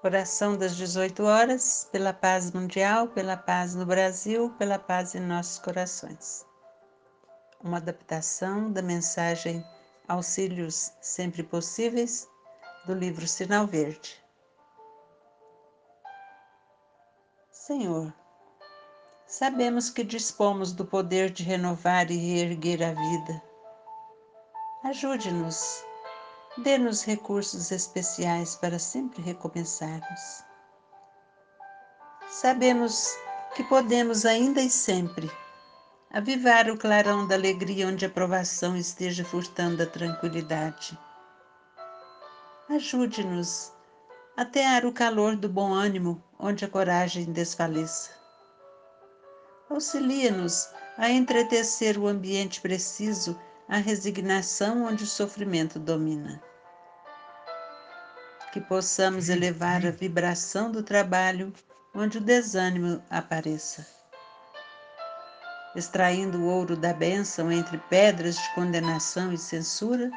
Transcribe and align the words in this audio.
Oração 0.00 0.56
das 0.56 0.76
18 0.76 1.24
horas, 1.24 1.88
pela 1.90 2.12
paz 2.12 2.52
mundial, 2.52 3.08
pela 3.08 3.36
paz 3.36 3.74
no 3.74 3.84
Brasil, 3.84 4.54
pela 4.56 4.78
paz 4.78 5.16
em 5.16 5.20
nossos 5.20 5.58
corações. 5.58 6.46
Uma 7.60 7.78
adaptação 7.78 8.70
da 8.70 8.80
mensagem 8.80 9.64
Auxílios 10.06 10.92
Sempre 11.00 11.42
Possíveis, 11.42 12.28
do 12.86 12.94
livro 12.94 13.26
Sinal 13.26 13.66
Verde. 13.66 14.24
Senhor, 17.50 18.14
sabemos 19.26 19.90
que 19.90 20.04
dispomos 20.04 20.72
do 20.72 20.86
poder 20.86 21.28
de 21.28 21.42
renovar 21.42 22.08
e 22.08 22.16
reerguer 22.16 22.84
a 22.84 22.94
vida. 22.94 23.42
Ajude-nos 24.84 25.87
Dê-nos 26.64 27.04
recursos 27.04 27.70
especiais 27.70 28.56
para 28.56 28.80
sempre 28.80 29.22
recomeçarmos. 29.22 30.42
Sabemos 32.28 33.16
que 33.54 33.62
podemos 33.62 34.26
ainda 34.26 34.60
e 34.60 34.68
sempre 34.68 35.30
avivar 36.10 36.68
o 36.68 36.76
clarão 36.76 37.28
da 37.28 37.36
alegria 37.36 37.86
onde 37.86 38.04
a 38.04 38.10
provação 38.10 38.76
esteja 38.76 39.24
furtando 39.24 39.84
a 39.84 39.86
tranquilidade. 39.86 40.98
Ajude-nos 42.68 43.72
a 44.36 44.44
tear 44.44 44.84
o 44.84 44.92
calor 44.92 45.36
do 45.36 45.48
bom 45.48 45.72
ânimo 45.72 46.20
onde 46.40 46.64
a 46.64 46.68
coragem 46.68 47.26
desfaleça. 47.26 48.10
Auxilia-nos 49.70 50.68
a 50.96 51.08
entretecer 51.08 51.96
o 51.96 52.08
ambiente 52.08 52.60
preciso 52.60 53.38
à 53.68 53.76
resignação 53.76 54.86
onde 54.86 55.04
o 55.04 55.06
sofrimento 55.06 55.78
domina 55.78 56.47
que 58.52 58.60
possamos 58.60 59.28
elevar 59.28 59.86
a 59.86 59.90
vibração 59.90 60.70
do 60.70 60.82
trabalho 60.82 61.52
onde 61.94 62.18
o 62.18 62.20
desânimo 62.20 63.02
apareça. 63.10 63.86
Extraindo 65.74 66.38
o 66.38 66.46
ouro 66.46 66.76
da 66.76 66.92
bênção 66.92 67.52
entre 67.52 67.78
pedras 67.90 68.36
de 68.36 68.54
condenação 68.54 69.32
e 69.32 69.38
censura, 69.38 70.10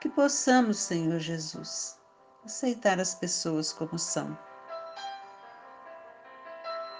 que 0.00 0.08
possamos, 0.08 0.78
Senhor 0.78 1.18
Jesus, 1.18 1.98
aceitar 2.44 2.98
as 3.00 3.14
pessoas 3.14 3.72
como 3.72 3.98
são. 3.98 4.36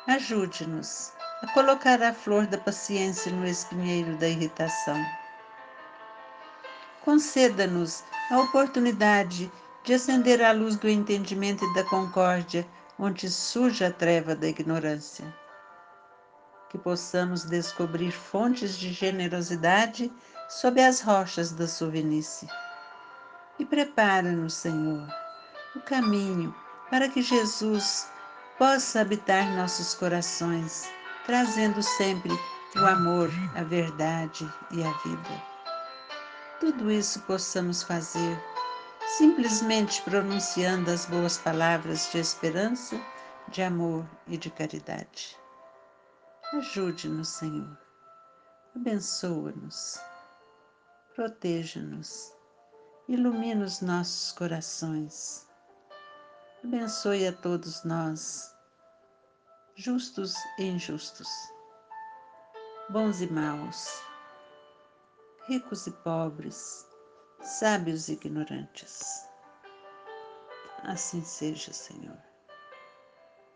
Ajude-nos 0.07 1.13
a 1.43 1.47
colocar 1.53 2.03
a 2.03 2.13
flor 2.13 2.47
da 2.47 2.59
paciência 2.59 3.33
no 3.33 3.47
espinheiro 3.47 4.17
da 4.17 4.29
irritação. 4.29 4.97
Conceda-nos 7.05 8.05
a 8.31 8.41
oportunidade 8.41 9.47
de 9.47 9.53
acender 9.89 10.43
a 10.43 10.53
luz 10.53 10.77
do 10.77 10.89
entendimento 10.89 11.65
e 11.65 11.75
da 11.75 11.85
concórdia 11.85 12.67
onde 12.99 13.31
surge 13.31 13.85
a 13.85 13.91
treva 13.91 14.35
da 14.35 14.47
ignorância. 14.47 15.35
Que 16.69 16.79
possamos 16.79 17.45
descobrir 17.45 18.13
fontes 18.13 18.77
de 18.79 18.93
generosidade 18.93 20.13
sob 20.49 20.81
as 20.83 21.01
rochas 21.01 21.53
da 21.53 21.67
suvenice. 21.67 22.47
E 23.59 23.65
prepara-nos, 23.65 24.55
Senhor, 24.55 25.09
o 25.75 25.81
caminho 25.81 26.55
para 26.91 27.09
que 27.09 27.23
Jesus 27.23 28.09
possa 28.59 29.01
habitar 29.01 29.51
nossos 29.57 29.95
corações, 29.95 30.89
trazendo 31.25 31.83
sempre 31.83 32.31
o 32.77 32.87
amor, 32.87 33.31
a 33.57 33.63
verdade 33.63 34.49
e 34.71 34.83
a 34.83 34.93
vida. 34.99 35.43
Tudo 36.61 36.91
isso 36.91 37.21
possamos 37.21 37.83
fazer 37.83 38.39
simplesmente 39.17 40.03
pronunciando 40.03 40.91
as 40.91 41.07
boas 41.07 41.37
palavras 41.37 42.11
de 42.13 42.19
esperança, 42.19 42.97
de 43.49 43.63
amor 43.63 44.07
e 44.27 44.37
de 44.37 44.51
caridade. 44.51 45.37
Ajude-nos, 46.53 47.29
Senhor. 47.29 47.77
Abençoa-nos. 48.75 50.01
Proteja-nos. 51.15 52.33
Ilumina 53.09 53.65
os 53.65 53.81
nossos 53.81 54.33
corações. 54.33 55.47
Abençoe 56.63 57.27
a 57.27 57.33
todos 57.33 57.83
nós, 57.85 58.55
justos 59.75 60.35
e 60.59 60.65
injustos, 60.65 61.29
bons 62.91 63.21
e 63.21 63.27
maus, 63.33 64.03
ricos 65.49 65.87
e 65.87 65.91
pobres 65.91 66.90
sábios 67.43 68.09
e 68.09 68.13
ignorantes. 68.13 69.27
Assim 70.85 71.23
seja, 71.23 71.73
Senhor. 71.73 72.30